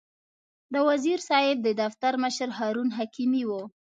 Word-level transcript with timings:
د 0.73 0.75
وزیر 0.87 1.19
صاحب 1.29 1.57
د 1.63 1.69
دفتر 1.81 2.13
مشر 2.23 2.49
هارون 2.57 2.89
حکیمي 2.97 3.43
و. 3.49 3.51